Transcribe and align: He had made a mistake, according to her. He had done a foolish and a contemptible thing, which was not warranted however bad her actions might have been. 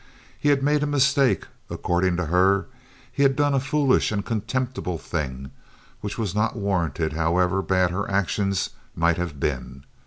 He 0.39 0.49
had 0.49 0.63
made 0.63 0.81
a 0.81 0.87
mistake, 0.87 1.45
according 1.69 2.17
to 2.17 2.25
her. 2.25 2.65
He 3.11 3.21
had 3.21 3.35
done 3.35 3.53
a 3.53 3.59
foolish 3.59 4.11
and 4.11 4.21
a 4.21 4.23
contemptible 4.23 4.97
thing, 4.97 5.51
which 5.99 6.17
was 6.17 6.33
not 6.33 6.55
warranted 6.55 7.13
however 7.13 7.61
bad 7.61 7.91
her 7.91 8.09
actions 8.09 8.71
might 8.95 9.17
have 9.17 9.39
been. 9.39 9.83